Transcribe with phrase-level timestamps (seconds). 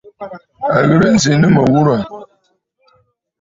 [0.75, 2.01] À ghɨ̀rə nzì nɨ mɨ̀ghurə̀.